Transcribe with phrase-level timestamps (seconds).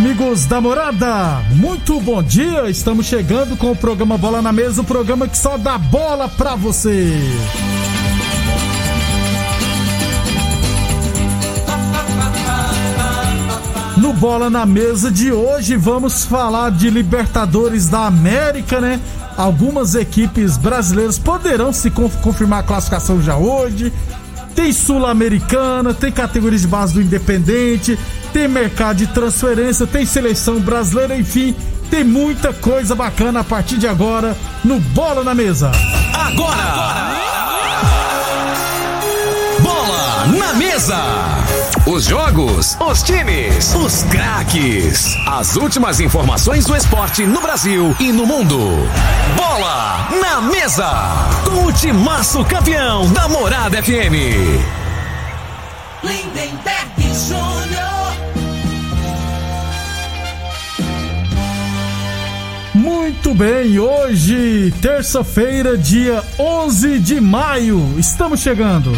[0.00, 2.70] Amigos da morada, muito bom dia.
[2.70, 6.56] Estamos chegando com o programa Bola na Mesa o programa que só dá bola pra
[6.56, 7.20] você.
[13.98, 18.98] No Bola na Mesa de hoje vamos falar de Libertadores da América, né?
[19.36, 23.92] Algumas equipes brasileiras poderão se confirmar a classificação já hoje.
[24.54, 27.98] Tem Sul-Americana, tem categorias de base do Independente,
[28.32, 31.54] tem mercado de transferência, tem seleção brasileira, enfim,
[31.90, 35.70] tem muita coisa bacana a partir de agora no Bola na Mesa.
[36.12, 36.62] Agora!
[36.62, 37.20] agora!
[39.60, 40.96] Bola na Mesa!
[41.86, 45.16] Os jogos, os times, os craques.
[45.26, 48.58] As últimas informações do esporte no Brasil e no mundo.
[49.36, 50.90] Bola na Mesa!
[51.44, 54.78] Com o timaço campeão da Morada FM.
[56.02, 57.89] Lindenberg Jr.
[63.10, 68.92] Muito bem, hoje, terça-feira, dia 11 de maio, estamos chegando.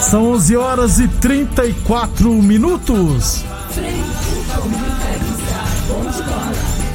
[0.00, 3.44] São 11 horas e 34 minutos.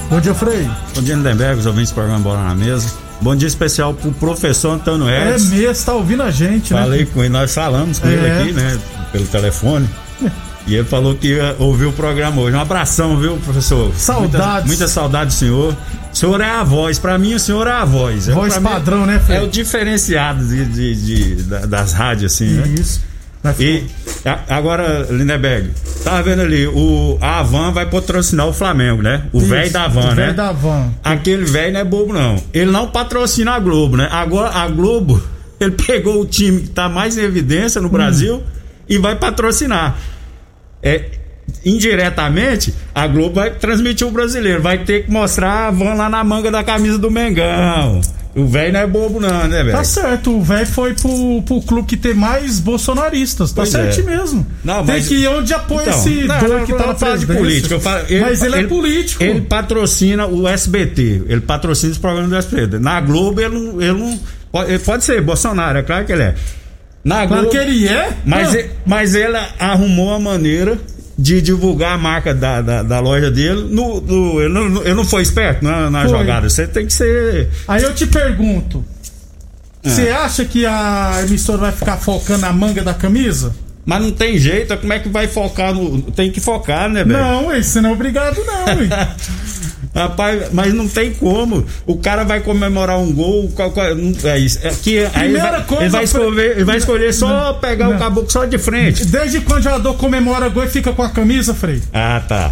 [0.10, 0.70] Bom dia, Frei.
[0.96, 2.92] Bom dia, Lindenberg, os ouvintes do programa Bola na Mesa.
[3.20, 5.56] Bom dia especial pro professor Antônio É Edson.
[5.56, 6.82] mesmo, tá ouvindo a gente, né?
[6.82, 8.12] Falei com ele, nós falamos com É.
[8.14, 8.78] ele aqui, né?
[9.12, 9.90] Pelo telefone.
[10.68, 12.56] E ele falou que ia ouvir o programa hoje.
[12.56, 13.92] Um abração, viu, professor?
[13.96, 14.32] Saudades.
[14.40, 15.74] Muita, muita saudade do senhor.
[16.12, 17.00] O senhor é a voz.
[17.00, 18.28] Pra mim, o senhor é a voz.
[18.28, 19.38] É, Voz mim, padrão, né, Frei?
[19.38, 20.96] É o diferenciado de, de-
[21.36, 22.68] de- da- das rádios, assim, né?
[22.80, 23.02] Isso.
[23.60, 23.84] E
[24.50, 25.70] agora, Lindeberg,
[26.04, 29.24] tava vendo ali, o, a Avan vai patrocinar o Flamengo, né?
[29.32, 30.16] O velho da o Van, né?
[30.16, 30.92] velho da van.
[31.02, 32.36] Aquele velho não é bobo, não.
[32.54, 34.10] Ele não patrocina a Globo, né?
[34.12, 35.22] Agora a Globo,
[35.62, 38.44] ele pegou o time que tá mais em evidência no Brasil
[38.90, 39.96] e vai patrocinar.
[40.82, 41.06] É,
[41.66, 44.62] indiretamente, a Globo vai transmitir o brasileiro.
[44.62, 48.02] Vai ter que mostrar a van lá na manga da camisa do Mengão.
[48.36, 49.72] O velho não é bobo, não, né, velho?
[49.76, 54.00] Tá certo, o velho foi pro, pro clube que tem mais bolsonaristas, tá Pois certo
[54.00, 54.04] é.
[54.04, 54.46] mesmo.
[54.64, 56.96] Não, tem mas- que ir onde apoia Então, esse não, doido não, que tá na
[56.96, 57.80] falar de política.
[57.80, 59.24] falo- ele- Mas ele, é ele- político.
[59.24, 61.24] Ele patrocina o SBT.
[61.28, 62.78] Ele patrocina os programas do SBT.
[62.78, 63.82] Na Globo, ele não.
[63.82, 64.20] Ele não
[64.52, 66.36] pode, ele pode ser Bolsonaro, é claro que ele é.
[67.08, 68.10] Na Claro Globo, que ele é.
[68.26, 70.78] Mas, ele, mas ele arrumou a maneira
[71.18, 73.68] de divulgar a marca da, da, da loja dele.
[73.72, 76.10] No, no- ele, não, ele não foi esperto na, na Foi.
[76.10, 76.50] jogada.
[76.50, 77.50] Você tem que ser.
[77.68, 78.84] Aí eu te pergunto:
[79.86, 79.90] Ah.
[79.90, 83.56] você acha que a emissora vai ficar focando na manga da camisa?
[83.86, 86.02] Mas não tem jeito, como é que vai focar no.
[86.12, 87.18] Tem que focar, né, velho?
[87.18, 88.66] Não, você não é obrigado, não.
[89.98, 91.66] Rapaz, mas não tem como.
[91.86, 93.50] O cara vai comemorar um gol.
[93.56, 94.60] Qual, qual, é isso.
[94.62, 95.10] É que, aí ele
[95.40, 97.96] Primeira vai, coisa, ele vai escolher, ele vai escolher só pegar não.
[97.96, 99.06] o caboclo só de frente.
[99.06, 101.82] Desde quando o jogador comemora gol e fica com a camisa, Frei?
[101.92, 102.52] Ah, tá.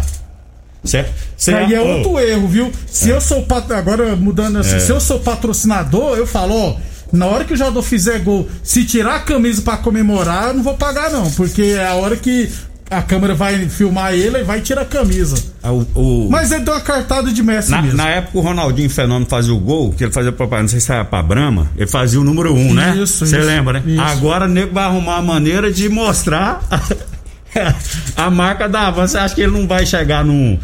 [0.82, 1.12] Certo?
[1.36, 2.72] Isso aí é outro erro, viu?
[2.86, 3.46] Se eu sou
[3.76, 4.80] agora mudando assim, É.
[4.80, 6.76] se eu sou patrocinador, eu falo, ó,
[7.12, 10.62] na hora que o jogador fizer gol, se tirar a camisa pra comemorar, eu não
[10.62, 12.50] vou pagar não, porque é a hora que
[12.88, 15.36] a câmera vai filmar ele e vai tirar a camisa.
[15.62, 17.96] Ah, o- o- Mas ele deu uma cartada de Messi na, mesmo.
[17.96, 20.92] na época o Ronaldinho Fenômeno fazia o gol, que ele fazia propaganda, não sei se
[20.92, 22.96] era pra Brahma, ele fazia o número um, né?
[22.96, 23.82] Isso, Você isso, lembra, né?
[23.86, 24.00] isso.
[24.00, 26.60] Agora o nego vai arrumar a maneira de mostrar
[28.16, 29.06] a marca da Avan.
[29.06, 30.58] Você acha que ele não vai chegar num,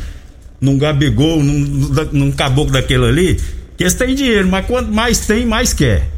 [0.60, 3.40] num Gabigol, num, num caboclo daquele ali?
[3.76, 6.08] Que eles têm dinheiro, mas quanto mais tem, mais quer.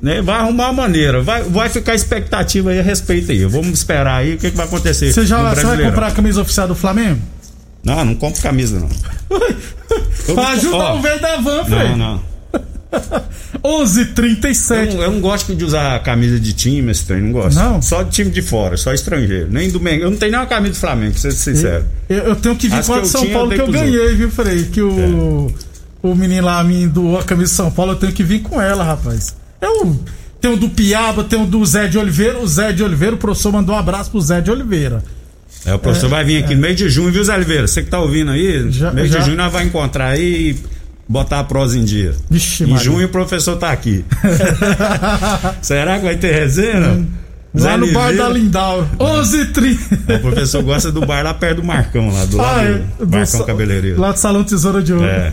[0.00, 0.22] Né?
[0.22, 3.44] Vai arrumar a maneira, vai, vai ficar expectativa aí a respeito aí.
[3.44, 5.12] Vamos esperar aí o que, que vai acontecer.
[5.12, 7.20] Você já você vai comprar a camisa oficial do Flamengo?
[7.84, 8.88] Não, não compro camisa, não.
[10.72, 11.64] Ó, o velho da van.
[11.68, 12.30] Não, não.
[13.62, 14.70] 11:37.
[14.90, 17.56] Eu, não- eu não gosto de usar camisa de time, esse trem, não gosto.
[17.56, 17.80] Não?
[17.82, 19.48] Só de time de fora, só estrangeiro.
[19.50, 20.06] Nem do Mengão.
[20.06, 21.84] Eu não tenho nenhuma camisa do Flamengo, pra ser sincero.
[22.08, 24.14] Eu, eu tenho que vir com a de São tinha, Paulo eu que eu ganhei,
[24.14, 24.64] viu, Frei?
[24.64, 25.52] Que o,
[26.02, 28.60] o menino lá me doou a camisa de São Paulo, eu tenho que vir com
[28.60, 29.34] ela, rapaz.
[29.60, 29.96] Eu,
[30.40, 32.38] tem o do Piaba, tem o do Zé de Oliveira.
[32.38, 35.02] O Zé de Oliveira, o professor mandou um abraço pro Zé de Oliveira.
[35.66, 37.66] É, o professor vai vir aqui no mês de junho, viu, Zé Oliveira?
[37.66, 39.18] Você que tá ouvindo aí, Já- mês já.
[39.18, 40.58] de junho nós vai encontrar aí e
[41.06, 42.14] botar a prosa em dia.
[42.30, 42.84] Vixe, em Maria.
[42.84, 44.04] junho o professor tá aqui.
[45.60, 46.80] Será que vai ter resenha?
[46.80, 47.06] não?
[47.52, 48.88] Lá Zé no bar Oliveira- da Lindau.
[48.98, 50.16] 11h30.
[50.16, 53.10] O professor gosta do bar lá perto do Marcão, lá do lado Ah, é, do
[53.10, 54.00] Marcão Cabeleireiro.
[54.00, 55.04] Lá do Salão Tesoura de Ouro.
[55.04, 55.32] É.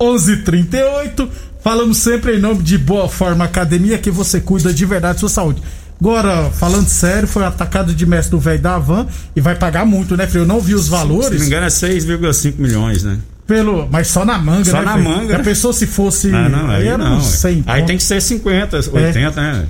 [0.00, 1.28] 11:38.
[1.66, 5.28] Falamos sempre em nome de Boa Forma Academia, que você cuida de verdade da sua
[5.28, 5.60] saúde.
[6.00, 9.04] Agora, falando sério, foi atacado de mestre do velho da Van
[9.34, 10.44] e vai pagar muito, né, Frei?
[10.44, 11.40] Eu não vi os Se não valores.
[11.40, 13.18] me engano é 6,5 milhões, né?
[13.48, 14.84] Pelo, mas só na manga, Só né?
[14.84, 15.04] na Frei?
[15.04, 15.32] manga.
[15.38, 16.32] Já pensou se fosse.
[16.32, 17.16] Ah, não, aí era não.
[17.16, 17.86] uns 100 Aí conto.
[17.88, 19.66] tem que ser 50, 80, né?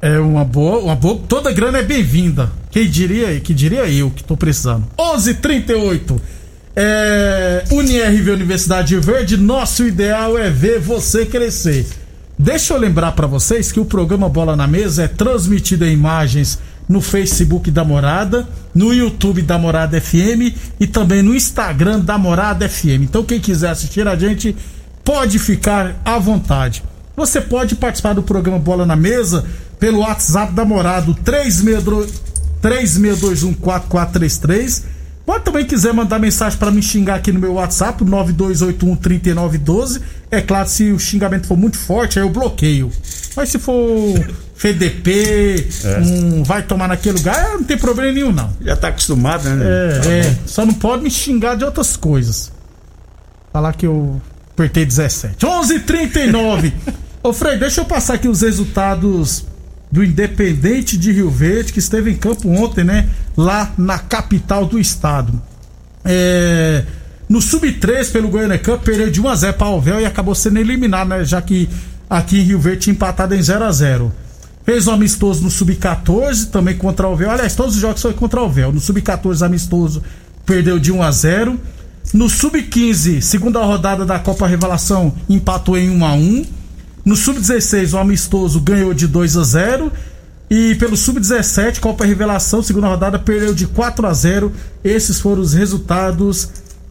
[0.00, 1.20] É uma boa, uma boa.
[1.28, 2.50] Toda grana é bem-vinda.
[2.70, 4.86] Quem diria, que diria eu que tô precisando.
[4.98, 6.18] 11:38.
[6.76, 11.86] É, UniRV Universidade Verde, nosso ideal é ver você crescer.
[12.36, 16.58] Deixa eu lembrar pra vocês que o programa Bola na Mesa é transmitido em imagens
[16.88, 22.68] no Facebook da Morada, no YouTube da Morada FM e também no Instagram da Morada
[22.68, 23.02] FM.
[23.02, 24.56] Então quem quiser assistir a gente
[25.04, 26.82] pode ficar à vontade.
[27.16, 29.44] Você pode participar do programa Bola na Mesa
[29.78, 32.24] pelo WhatsApp da Morada, o 362
[32.64, 34.93] 36214433.
[35.24, 40.02] Pode também quiser mandar mensagem para me xingar aqui no meu WhatsApp, o 92813912.
[40.30, 42.92] É claro, se o xingamento for muito forte, aí eu bloqueio.
[43.34, 43.74] Mas se for
[44.54, 45.66] FDP,
[46.02, 48.52] um vai tomar naquele lugar, não tem problema nenhum, não.
[48.60, 49.64] Já tá acostumado, né?
[49.64, 52.52] É, é, só não pode me xingar de outras coisas.
[53.52, 54.20] Falar que eu
[54.52, 55.44] apertei 17.
[55.44, 56.72] 11:39.
[57.22, 59.46] Ô Frei, deixa eu passar aqui os resultados
[59.94, 63.08] do Independente de Rio Verde que esteve em campo ontem, né?
[63.36, 65.40] Lá na capital do estado.
[66.04, 66.82] É,
[67.28, 70.58] no sub-3 pelo Goiânia Cup perdeu de 1 a 0 para Alvel e acabou sendo
[70.58, 71.24] eliminado, né?
[71.24, 71.68] Já que
[72.10, 74.12] aqui em Rio Verde tinha empatado em 0 a 0.
[74.64, 77.30] Fez um amistoso no Sub-14, também contra o Alvel.
[77.30, 78.72] Aliás, todos os jogos foi contra o Alvel.
[78.72, 80.02] No Sub-14, amistoso,
[80.44, 81.60] perdeu de 1 a 0.
[82.12, 86.63] No Sub-15, segunda rodada da Copa Revelação, empatou em 1 a 1.
[87.04, 89.92] No Sub-16, o amistoso ganhou de 2 a 0.
[90.50, 94.52] E pelo Sub-17, Copa Revelação, segunda rodada, perdeu de 4 a 0.
[94.82, 96.48] Esses foram os resultados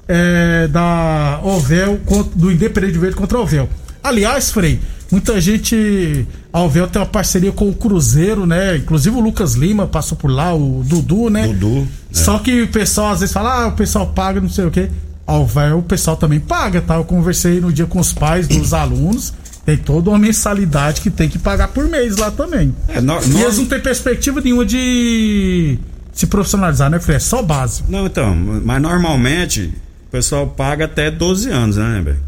[0.08, 2.00] é, da Ovel,
[2.36, 3.70] do Independente Verde contra o Ovel.
[4.04, 4.80] Aliás, Frei,
[5.10, 6.28] muita gente.
[6.52, 8.76] A Ovel tem uma parceria com o Cruzeiro, né?
[8.76, 11.48] Inclusive o Lucas Lima passou por lá, o Dudu, né?
[11.48, 12.16] Dudu, é.
[12.16, 14.90] Só que o pessoal às vezes fala, ah, o pessoal paga, não sei o quê.
[15.26, 16.96] A Ovel, o pessoal também paga, tá?
[16.96, 19.34] Eu conversei no dia com os pais dos alunos.
[19.66, 22.76] Tem toda uma mensalidade que tem que pagar por mês lá também.
[22.90, 25.80] É, no- E eles não têm perspectiva nenhuma de
[26.12, 27.16] se profissionalizar, né, Frei?
[27.16, 27.84] É só base.
[27.88, 29.74] Não, então, mas normalmente
[30.08, 32.20] o pessoal paga até 12 anos, né, velho?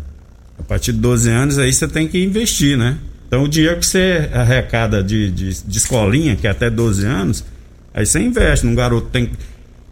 [0.58, 2.98] A partir de 12 anos aí você tem que investir, né?
[3.28, 7.44] Então o dinheiro que você arrecada de, de, de escolinha, que é até 12 anos,
[7.94, 8.66] aí você investe.
[8.66, 9.32] Num garoto tem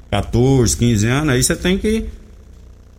[0.09, 2.05] 14, 15 anos, aí você tem que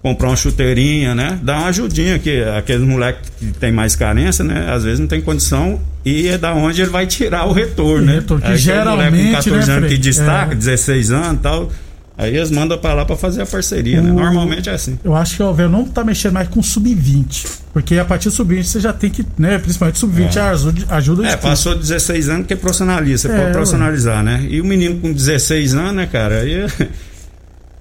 [0.04, 1.38] comprar uma chuteirinha, né?
[1.42, 4.70] Dar uma ajudinha, que aqueles moleques que tem mais carência, né?
[4.70, 8.16] Às vezes não tem condição e é da onde ele vai tirar o retorno, né?
[8.16, 10.54] Retorno, que Aí geralmente, moleque com 14 né, anos que destaca, É.
[10.56, 11.72] 16 anos e tal.
[12.18, 14.10] Aí eles mandam pra lá pra fazer a parceria, né?
[14.10, 14.98] O- Normalmente é assim.
[15.02, 17.46] Eu acho que a Ovel não tá mexendo mais com sub-20.
[17.72, 19.58] Porque a partir do sub-20 você já tem que, né?
[19.58, 24.46] Principalmente sub-20 ajuda, ajuda É, passou 16 anos que profissionaliza, você É, pode profissionalizar, né?
[24.50, 26.66] E o menino com 16 anos, né, cara, aí,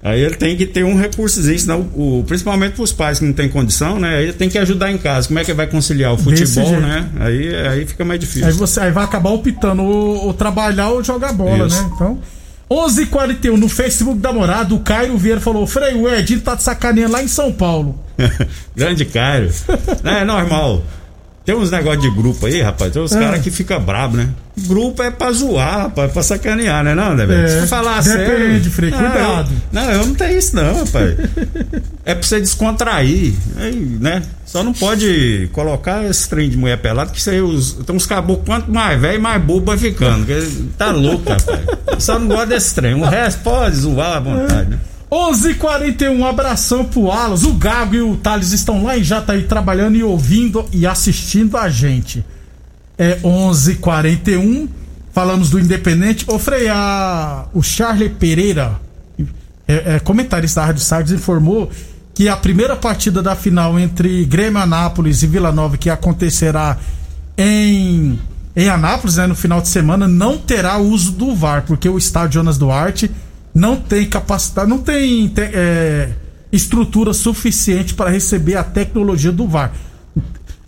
[0.04, 3.48] aí ele tem que ter um recursozinho, senão, o, principalmente pros pais que não tem
[3.48, 4.18] condição, né?
[4.18, 5.26] Aí ele tem que ajudar em casa.
[5.26, 7.08] Como é que vai conciliar o futebol, né?
[7.18, 8.46] Aí, aí fica mais difícil.
[8.46, 11.82] Aí você aí vai acabar optando ou, ou trabalhar ou jogar bola, Isso.
[11.82, 11.90] né?
[11.94, 12.18] Então.
[12.70, 17.12] 11h41 no Facebook da Morada, o Cairo Vieira falou: Frei, o Edinho tá de sacaneando
[17.12, 17.98] lá em São Paulo.
[18.74, 19.50] Grande Cairo.
[20.04, 20.82] é normal.
[21.44, 22.90] Tem uns negócios de grupo aí, rapaz.
[22.92, 23.20] Tem uns É.
[23.20, 24.28] caras que ficam bravos, né?
[24.66, 27.44] Grupo é pra zoar, rapaz, pra sacanear, né, não, né, velho?
[27.46, 28.70] É, Se falar depende, sério.
[28.70, 29.50] Frei, não, cuidado.
[29.72, 31.16] Não, eu não tenho isso, não, rapaz.
[32.04, 33.34] é pra você descontrair,
[34.00, 34.22] né?
[34.46, 38.46] Só não pode colocar esse trem de mulher pelada, que aí, os, tem uns caboclos,
[38.46, 40.24] quanto mais velho, mais bobo vai ficando.
[40.78, 41.60] Tá louco, rapaz.
[41.98, 42.94] Só não gosta desse trem.
[42.94, 44.78] O resto pode zoar à vontade, né?
[45.14, 47.44] 11h41, um abração pro Alas.
[47.44, 51.68] O Gago e o Thales estão lá em Jataí trabalhando e ouvindo e assistindo a
[51.68, 52.24] gente.
[52.98, 54.68] É 11h41,
[55.12, 56.24] falamos do Independente.
[56.28, 58.80] Ô Frei, a- o Charlie Pereira,
[59.68, 61.70] é, é, comentarista da Rádio Sagres, informou
[62.12, 66.76] que a primeira partida da final entre Grêmio Anápolis e Vila Nova, que acontecerá
[67.38, 68.18] em,
[68.54, 72.34] em Anápolis, né, no final de semana, não terá uso do VAR, porque o estádio
[72.34, 73.10] Jonas Duarte
[73.54, 76.08] não tem capacidade, não tem te- é,
[76.52, 79.72] estrutura suficiente para receber a tecnologia do VAR.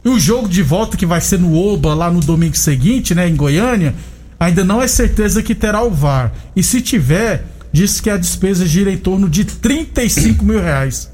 [0.05, 3.29] E o jogo de volta que vai ser no Oba lá no domingo seguinte, né,
[3.29, 3.95] em Goiânia,
[4.39, 6.33] ainda não é certeza que terá o VAR.
[6.55, 11.11] E se tiver, diz que a despesa gira em torno de 35 mil reais.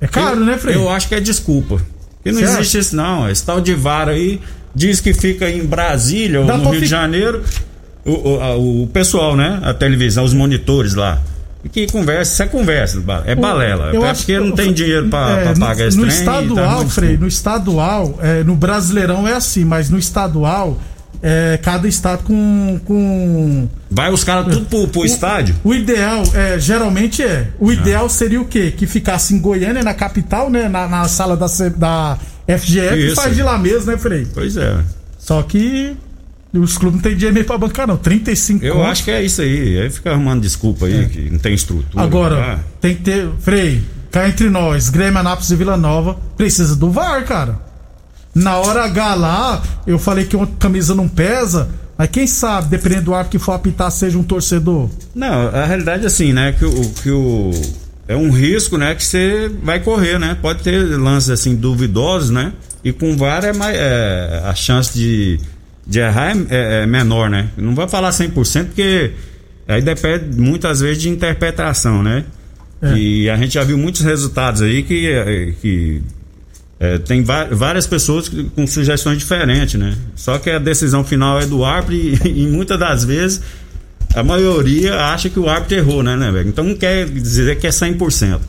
[0.00, 0.74] É caro, eu, né, Frei?
[0.76, 1.80] Eu acho que é desculpa.
[2.24, 2.78] E não Você existe acha?
[2.78, 3.28] isso, não.
[3.30, 4.40] Esse tal de VAR aí
[4.74, 7.42] diz que fica em Brasília ou Dá no pra Rio de fi- Janeiro.
[8.04, 9.60] O, o, o pessoal, né?
[9.62, 11.18] A televisão, os monitores lá.
[11.62, 13.90] E que conversa, isso é conversa, ba- é balela.
[13.92, 16.16] Eu Até acho porque que- não tem dinheiro pra, É, pagar esse No trem.
[16.24, 20.78] tá estadual, muito Frei, no estadual, é, no Brasileirão é assim, mas no estadual,
[21.22, 22.80] é, cada estado com.
[22.86, 25.54] com Vai os caras tudo pro, pro estádio.
[25.62, 27.48] O ideal, é, geralmente é.
[27.50, 27.54] Ah.
[27.60, 28.72] O ideal seria o quê?
[28.74, 30.66] Que ficasse em Goiânia, na capital, né?
[30.66, 33.16] Na, na sala da, da FGF e Isso.
[33.16, 34.26] faz de lá mesmo, né, Frei?
[34.32, 34.78] Pois é.
[35.18, 35.94] Só que
[36.58, 37.96] os clubes não tem dinheiro nem pra bancar, não.
[37.96, 39.78] 35 Eu acho que é isso aí.
[39.80, 42.02] Aí fica arrumando desculpa aí, que não tem estrutura.
[42.02, 42.04] É.
[42.04, 43.28] Agora, Ah, tem que ter.
[43.40, 47.58] Frei, cá entre nós, Grêmio, Anápolis e Vila Nova, precisa do VAR, cara.
[48.34, 53.02] Na hora H lá, eu falei que uma camisa não pesa, mas quem sabe, dependendo
[53.06, 54.88] do árbitro que for apitar, seja um torcedor.
[55.14, 56.52] Não, a realidade é assim, né?
[56.52, 57.50] Que o, que o.
[58.08, 58.94] É um risco, né?
[58.94, 60.36] Que você vai correr, né?
[60.40, 62.52] Pode ter lances assim duvidosos, né?
[62.82, 63.76] E com VAR é mais.
[63.76, 65.38] é, a chance de,
[65.90, 67.48] de errar é, é- é menor, né?
[67.56, 69.10] Não vai falar 100% porque
[69.66, 72.24] aí depende muitas vezes de interpretação, né?
[72.80, 72.94] É.
[72.96, 75.10] E a gente já viu muitos resultados aí que.
[75.10, 76.00] é, que
[76.78, 79.94] é, tem várias pessoas com sugestões diferentes, né?
[80.16, 83.42] Só que a decisão final é do árbitro e, e muitas das vezes
[84.14, 86.48] a maioria acha que o árbitro errou, né, né, velho?
[86.48, 88.40] Então não quer dizer que é 100%.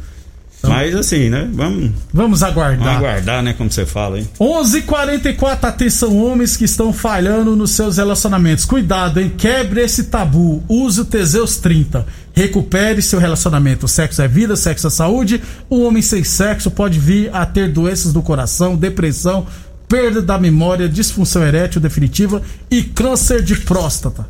[0.63, 1.50] Mas assim, né?
[1.53, 2.86] Vamos, Vamos aguardar.
[2.86, 3.53] vamos aguardar, né?
[3.53, 4.27] Como você fala aí.
[4.39, 8.65] 11:44 atenção homens que estão falhando nos seus relacionamentos.
[8.65, 9.32] Cuidado, hein?
[9.38, 10.63] Quebre esse tabu.
[10.70, 12.06] Use o Teseus 30.
[12.34, 13.88] Recupere seu relacionamento.
[13.88, 15.41] Sexo é vida, sexo é saúde.
[15.70, 19.48] O homem sem sexo pode vir a ter doenças do coração, depressão,
[19.88, 24.25] perda da memória, disfunção erétil definitiva e câncer de próstata.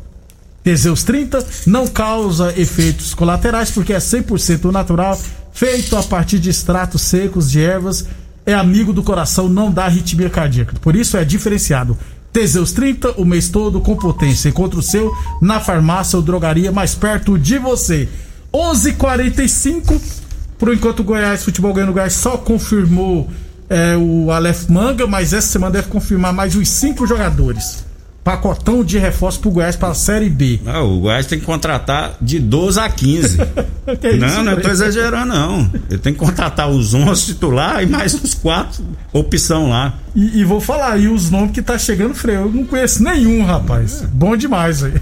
[0.64, 5.20] Teseus 30 não causa efeitos colaterais porque é 100% natural,
[5.52, 8.06] feito a partir de extratos secos de ervas,
[8.44, 10.74] é amigo do coração, não dá arritmia cardíaca.
[10.80, 11.96] Por isso é diferenciado.
[12.32, 14.48] Teseus 30 o mês todo com potência.
[14.48, 18.08] Encontre o seu na farmácia ou drogaria mais perto de você.
[18.52, 20.22] 11:45
[20.62, 23.28] por enquanto o Goiás, futebol Goiano Goiás só confirmou
[23.68, 27.84] é, o Aleph Manga, mas essa semana deve confirmar mais uns cinco jogadores.
[28.24, 30.60] Pacotão de reforço pro Goiás para a Série B.
[30.64, 33.38] Não, o Goiás tem que contratar de 12 a 15.
[34.00, 34.64] Que isso, não, não Frei?
[34.64, 35.68] tô exagerando, não.
[35.90, 38.80] Ele tem que contratar os 11 titular e mais uns 4
[39.12, 39.94] opção lá.
[40.14, 43.44] E, e vou falar, e os nomes que tá chegando, Frei, eu não conheço nenhum,
[43.44, 44.04] rapaz.
[44.12, 44.92] Bom demais aí.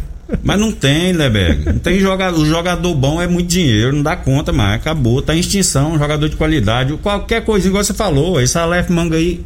[0.42, 1.66] Mas não tem, Leberg.
[1.66, 2.40] Não tem jogador.
[2.40, 4.80] O jogador bom é muito dinheiro, não dá conta mais.
[4.80, 6.96] Acabou, tá em extinção, jogador de qualidade.
[7.02, 9.44] Qualquer coisa, igual você falou, esse Aleph Manga aí,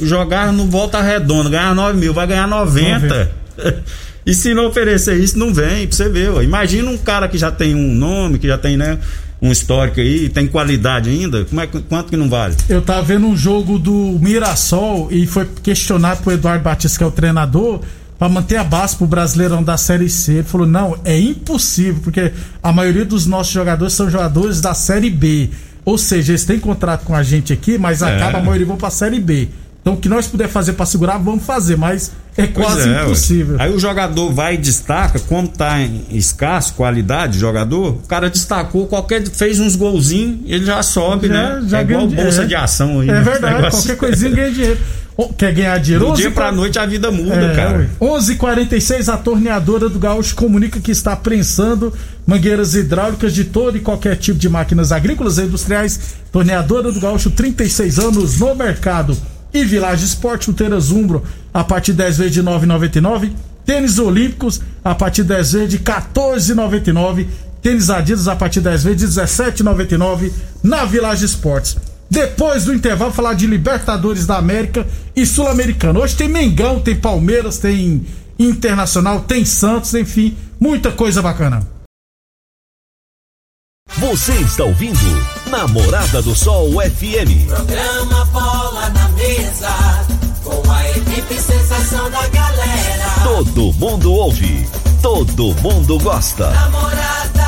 [0.00, 3.30] jogar no Volta Redonda, ganhar 9 mil, vai ganhar 90.
[4.24, 6.30] e se não oferecer isso, não vem, pra você ver.
[6.30, 6.42] Ó.
[6.42, 8.98] Imagina um cara que já tem um nome, que já tem, né?
[9.40, 11.44] Um histórico aí, tem qualidade ainda.
[11.44, 12.56] Como é, quanto que não vale?
[12.68, 17.06] Eu tava vendo um jogo do Mirassol e foi questionado pro Eduardo Batista, que é
[17.06, 17.80] o treinador,
[18.18, 20.32] pra manter a base pro Brasileirão da Série C.
[20.32, 25.10] Ele falou: não, é impossível, porque a maioria dos nossos jogadores são jogadores da Série
[25.10, 25.50] B.
[25.84, 28.90] Ou seja, eles têm contrato com a gente aqui, mas acaba a maioria vão pra
[28.90, 29.48] Série B.
[29.86, 33.04] Então o que nós puder fazer pra segurar, vamos fazer, mas é quase é, ué.
[33.04, 33.54] impossível.
[33.60, 38.28] Aí o jogador vai e destaca, como tá em escasso, qualidade, de jogador, o cara
[38.28, 41.60] destacou, qualquer fez uns golzinhos, ele já sobe, né?
[41.72, 42.46] é igual ganha- bolsa é.
[42.46, 43.08] de ação aí.
[43.08, 43.20] É né?
[43.20, 44.78] verdade, qualquer coisinha ganha dinheiro.
[45.38, 46.04] Quer ganhar dinheiro?
[46.04, 47.88] Do 11 dia pra noite a vida muda, É, cara.
[48.00, 51.92] 11:46 a torneadora do Gaúcho comunica que está prensando
[52.26, 56.16] mangueiras hidráulicas de todo e qualquer tipo de máquinas agrícolas e industriais.
[56.32, 59.16] Torneadora do Gaúcho, 36 anos no mercado.
[59.56, 63.32] E Village Esporte, chuteiras Umbro, a partir de 10 vezes de 9,99.
[63.64, 67.26] Tênis Olímpicos, a partir de 10 vezes de 14,99.
[67.62, 70.30] Tênis Adidas, a partir de 10 vezes de 17,99
[70.62, 71.78] na Village Esportes.
[72.10, 74.86] Depois do intervalo, falar de Libertadores da América
[75.16, 76.00] e Sul-Americano.
[76.00, 78.06] Hoje tem Mengão, tem Palmeiras, tem
[78.38, 81.66] Internacional, tem Santos, enfim, muita coisa bacana.
[83.98, 84.98] Você está ouvindo
[85.48, 87.48] Namorada do Sol FM.
[87.48, 88.25] Programa
[89.36, 89.68] Mesa,
[90.42, 93.04] com a equipe sensação da galera.
[93.22, 94.66] Todo mundo ouve,
[95.02, 96.50] todo mundo gosta.
[96.52, 97.44] Namorada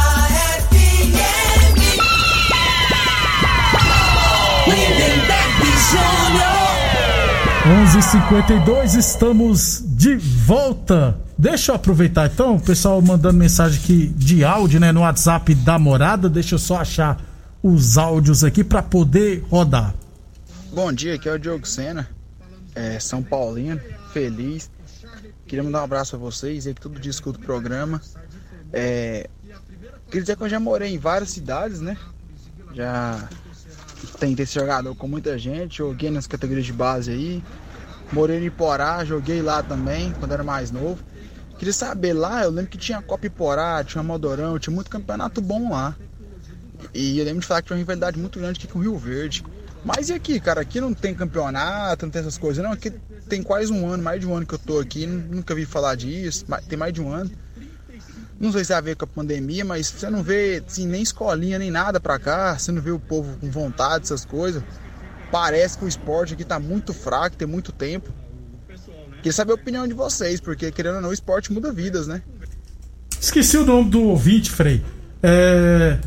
[0.68, 1.16] FM.
[4.66, 6.58] Lindenberg Júnior.
[7.86, 11.16] 11:52 estamos de volta.
[11.38, 15.78] Deixa eu aproveitar então, o pessoal mandando mensagem aqui de áudio, né, no WhatsApp da
[15.78, 16.28] Morada.
[16.28, 17.16] Deixa eu só achar
[17.62, 19.94] os áudios aqui para poder rodar.
[20.78, 22.08] Bom dia, aqui é o Diogo Sena.
[22.72, 23.80] é, São Paulino,
[24.12, 24.70] feliz.
[25.44, 28.00] Queria mandar um abraço a vocês aí que todo dia escuto o programa.
[28.72, 29.28] É,
[30.06, 31.98] queria dizer que eu já morei em várias cidades, né?
[32.72, 33.28] Já
[34.20, 37.42] tentei ser jogador com muita gente, joguei nas categorias de base aí.
[38.12, 41.02] Morei em Iporá, joguei lá também, quando era mais novo.
[41.58, 45.72] Queria saber lá, eu lembro que tinha Copa Iporá, tinha Modorão, tinha muito campeonato bom
[45.72, 45.96] lá.
[46.94, 48.96] E eu lembro de falar que tinha uma rivalidade muito grande aqui com o Rio
[48.96, 49.42] Verde.
[49.84, 50.60] Mas e aqui, cara?
[50.60, 52.72] Aqui não tem campeonato, não tem essas coisas, não.
[52.72, 52.90] Aqui
[53.28, 55.94] tem quase um ano, mais de um ano que eu tô aqui, nunca vi falar
[55.94, 57.30] disso, tem mais de um ano.
[58.40, 61.02] Não sei se tem a ver com a pandemia, mas você não vê assim, nem
[61.02, 64.62] escolinha nem nada pra cá, você não vê o povo com vontade, essas coisas.
[65.30, 68.12] Parece que o esporte aqui tá muito fraco, tem muito tempo.
[69.16, 72.22] Queria saber a opinião de vocês, porque querendo ou não, o esporte muda vidas, né?
[73.20, 74.84] Esqueci o nome do ouvinte, Frei.
[75.20, 75.98] É...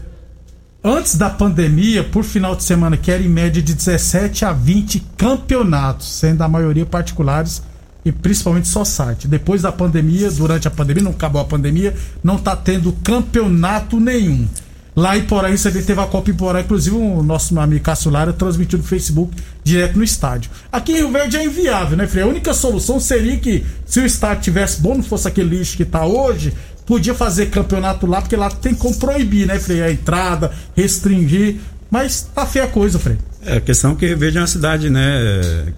[0.84, 5.00] Antes da pandemia, por final de semana, que era em média de 17 a 20
[5.16, 7.62] campeonatos, sendo a maioria particulares
[8.04, 9.28] e principalmente só site.
[9.28, 14.48] Depois da pandemia, durante a pandemia, não acabou a pandemia, não tá tendo campeonato nenhum.
[14.96, 18.78] Lá em Porã, você teve a Copa em Porã, inclusive o nosso amigo Cássio transmitiu
[18.78, 19.34] no Facebook
[19.64, 20.52] direto no estádio.
[20.70, 22.24] Aqui em Rio Verde é inviável, né, Frei?
[22.24, 25.86] A única solução seria que se o estádio tivesse bom, não fosse aquele lixo que
[25.86, 26.54] tá hoje,
[26.92, 29.82] podia fazer campeonato lá, porque lá tem como proibir, né, Frei?
[29.82, 31.56] A entrada, restringir.
[31.90, 33.18] Mas tá feia a coisa, Frei.
[33.46, 35.72] É, a questão é que é uma cidade, né?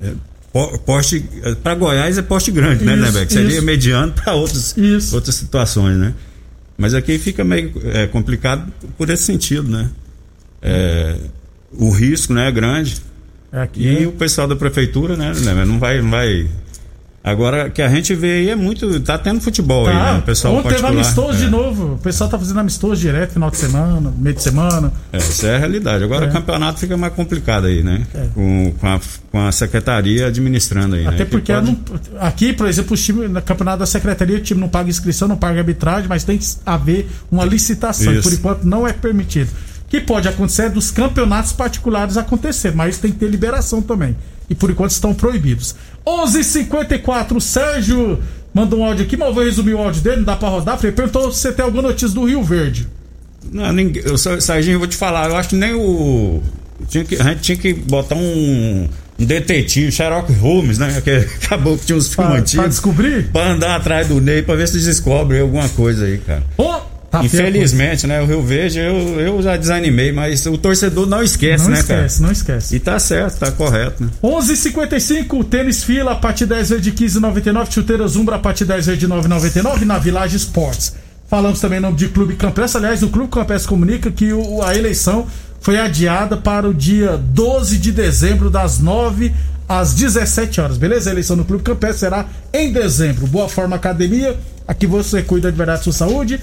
[0.00, 0.12] É,
[0.86, 1.28] poste.
[1.60, 3.32] Para Goiás é poste grande, né, isso, né, Beck?
[3.32, 3.62] Seria isso.
[3.64, 6.14] mediano para outras situações, né?
[6.78, 9.90] Mas aqui fica meio é, complicado por esse sentido, né?
[10.62, 11.16] É,
[11.72, 13.02] o risco né, é grande.
[13.50, 14.06] Aqui e é...
[14.06, 15.32] o pessoal da prefeitura, né,
[15.66, 16.48] não vai, não vai
[17.22, 18.98] Agora, que a gente vê aí é muito.
[19.00, 19.90] Tá tendo futebol tá.
[19.90, 20.18] aí, né?
[20.20, 21.44] O pessoal Ontem teve amistoso é.
[21.44, 21.94] de novo.
[21.94, 24.90] O pessoal tá fazendo amistoso direto, final de semana, meio de semana.
[25.12, 26.02] É, essa é a realidade.
[26.02, 26.28] Agora, é.
[26.30, 28.06] o campeonato fica mais complicado aí, né?
[28.14, 28.26] É.
[28.34, 31.24] Com, com, a, com a secretaria administrando aí, Até né?
[31.26, 31.66] porque pode...
[31.66, 31.78] não,
[32.20, 35.36] aqui, por exemplo, o time, no campeonato da secretaria, o time não paga inscrição, não
[35.36, 38.14] paga arbitragem, mas tem que haver uma licitação.
[38.14, 38.22] Isso.
[38.22, 39.50] Por enquanto, não é permitido
[39.90, 44.16] que pode acontecer dos campeonatos particulares acontecer, mas tem que ter liberação também.
[44.50, 45.76] E por enquanto estão proibidos.
[46.04, 48.18] 11:54 Sérgio
[48.52, 50.78] mandou um áudio aqui, mas eu vou resumir o áudio dele, não dá para rodar.
[50.82, 52.88] Ele perguntou se você tem alguma notícia do Rio Verde.
[53.50, 56.42] Não, ninguém, eu, Serginho, eu vou te falar, eu acho que nem o.
[56.88, 61.00] Tinha que, a gente tinha que botar um, um detetive, Sherlock Holmes, né?
[61.02, 61.10] Que
[61.44, 62.54] acabou que tinha uns filmes antigos.
[62.54, 63.30] Pra descobrir?
[63.30, 66.42] Pra andar atrás do Ney, pra ver se descobre alguma coisa aí, cara.
[66.56, 66.69] Oh!
[67.10, 68.22] Tá Infelizmente, né?
[68.22, 71.88] O Rio Verde eu, eu já desanimei, mas o torcedor não esquece, não né, esquece,
[71.88, 72.00] cara?
[72.00, 72.76] Não esquece, não esquece.
[72.76, 74.10] E tá certo, tá correto, né?
[74.22, 79.00] 11:55 tênis fila a partir 10 vezes de 15,99, chuteira Zumbra a partir 10 vezes
[79.00, 80.94] de 9,99 na Village Sports.
[81.28, 82.78] Falamos também em nome de Clube Campestre.
[82.78, 85.26] Aliás, o Clube Campestre comunica que o, a eleição
[85.60, 89.32] foi adiada para o dia 12 de dezembro, das 9
[89.68, 91.10] às 17 horas, beleza?
[91.10, 93.26] A eleição no Clube Campestre será em dezembro.
[93.26, 96.40] Boa Forma Academia, aqui você cuida de verdade da sua saúde.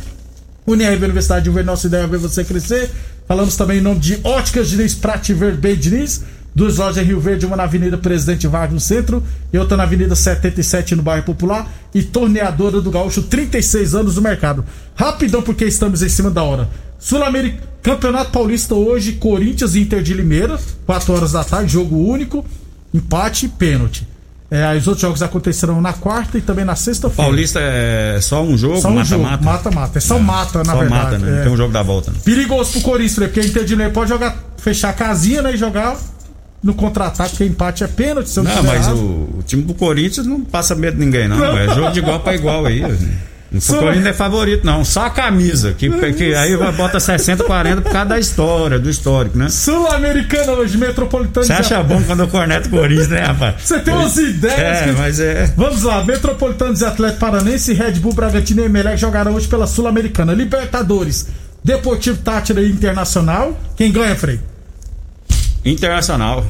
[0.68, 2.92] Unirv Universidade de Uber, nossa ideia é ver você crescer.
[3.26, 6.22] Falamos também em nome de Óticas Diniz, Prate Verde Diniz.
[6.54, 9.84] Duas lojas em Rio Verde, uma na Avenida Presidente Vargas no centro e outra na
[9.84, 11.72] Avenida 77 no bairro Popular.
[11.94, 14.66] E Torneadora do Gaúcho, 36 anos no mercado.
[14.94, 16.68] Rapidão, porque estamos em cima da hora.
[17.00, 22.44] Sul-América, Campeonato Paulista hoje, Corinthians e Inter de Limeira, 4 horas da tarde, jogo único,
[22.94, 24.06] empate e pênalti.
[24.50, 27.24] É, os outros jogos acontecerão na quarta e também na sexta-feira.
[27.24, 29.44] Paulista é só um jogo, mata-mata?
[29.44, 29.98] Mata-mata.
[29.98, 31.04] É só é, mata, na só verdade.
[31.04, 31.40] Mata, né?
[31.40, 31.44] É.
[31.44, 32.12] Tem um jogo da volta.
[32.12, 32.18] Né?
[32.24, 33.28] Perigoso pro Corinthians, né?
[33.28, 35.98] porque a Inter pode jogar, fechar a casinha né, e jogar
[36.64, 38.30] no contra-ataque, porque empate é pênalti.
[38.30, 41.28] Se eu não, não mas o, o, time do Corinthians não passa medo de ninguém,
[41.28, 41.58] não.
[41.58, 42.82] É jogo de igual para igual aí.
[43.52, 44.84] Não é favorito, não.
[44.84, 45.74] Só a camisa.
[45.74, 49.50] Que, que aí bota 60, 40 por causa da história, do histórico, né?
[49.50, 53.56] Sul-Americana hoje, Metropolitano Você acha bom quando eu corneto Corinthians, né, rapaz?
[53.64, 54.60] Você tem umas ideias.
[54.60, 54.92] É, que...
[54.92, 55.54] mas é.
[55.56, 60.34] Vamos lá, Metropolitanos e Atlético Paranense, Red Bull, Bragantino e Emelec jogarão hoje pela Sul-Americana.
[60.34, 61.28] Libertadores,
[61.64, 63.58] Deportivo Tátira Internacional.
[63.78, 64.40] Quem ganha, Frei?
[65.64, 66.46] Internacional.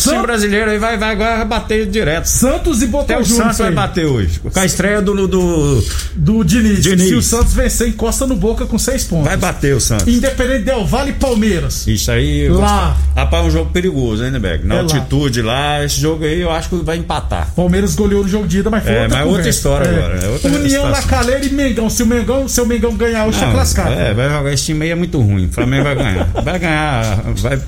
[0.00, 2.26] Time brasileiro aí vai, vai agora bater direto.
[2.26, 4.40] Santos e Boca Até o Santos vai bater hoje.
[4.40, 5.14] Com a estreia do.
[5.26, 6.82] Do, do Diniz.
[6.82, 7.08] Diniz.
[7.08, 9.26] Se o Santos vencer, encosta no Boca com seis pontos.
[9.26, 10.06] Vai bater o Santos.
[10.08, 11.86] Independente Del Vale e Palmeiras.
[11.86, 12.48] Isso aí.
[12.48, 12.96] Lá.
[13.16, 14.66] Rapaz, é um jogo perigoso, hein, Neberg?
[14.66, 15.78] Na é altitude lá.
[15.78, 15.84] lá.
[15.84, 17.52] esse jogo aí eu acho que vai empatar.
[17.54, 19.96] Palmeiras goleou no jogo de ida, mas foi é, outra mas outra história é.
[19.96, 20.18] agora.
[20.24, 21.88] É outra União na Caleira e Mengão.
[21.88, 23.92] Se o Mengão, se o Mengão ganhar, hoje tá classificado.
[23.92, 24.52] É, vai jogar.
[24.52, 25.46] Esse time aí é muito ruim.
[25.46, 26.26] O Flamengo vai ganhar.
[26.42, 27.22] Vai ganhar.
[27.36, 27.60] Vai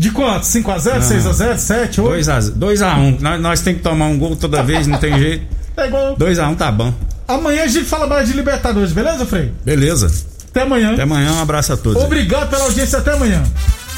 [0.00, 0.46] de quanto?
[0.46, 2.24] 5x0, 6x0, 7, 8?
[2.58, 3.20] 2x1.
[3.20, 5.46] Nós, nós temos que tomar um gol toda vez, não tem jeito.
[5.76, 6.16] É igual.
[6.16, 6.94] 2x1 tá bom.
[7.28, 9.52] Amanhã a gente fala mais de Libertadores, beleza, Frei?
[9.62, 10.10] Beleza.
[10.48, 10.94] Até amanhã.
[10.94, 12.02] Até amanhã, um abraço a todos.
[12.02, 13.42] Obrigado pela audiência, até amanhã.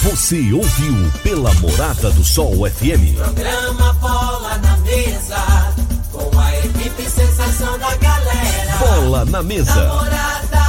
[0.00, 3.14] Você ouviu pela Morada do Sol FM.
[3.14, 5.72] Programa Bola na mesa,
[6.10, 8.76] com a equipe sensação da galera.
[8.80, 9.72] Bola na mesa.
[9.72, 10.64] Namorada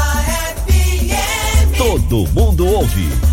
[0.68, 1.76] FM.
[1.76, 3.33] Todo mundo ouve.